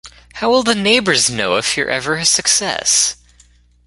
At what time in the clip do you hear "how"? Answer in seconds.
0.33-0.49